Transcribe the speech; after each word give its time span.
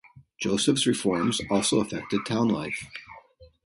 Joseph's 0.39 0.87
reforms 0.87 1.41
also 1.51 1.79
affected 1.79 2.25
town 2.25 2.47
life. 2.47 2.87